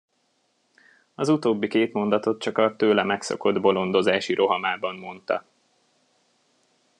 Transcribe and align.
Az 1.15 1.29
utóbbi 1.29 1.67
két 1.67 1.93
mondatot 1.93 2.41
csak 2.41 2.57
a 2.57 2.75
tőle 2.75 3.03
megszokott 3.03 3.61
bolondozási 3.61 4.33
rohamában 4.33 4.95
mondta. 4.95 5.45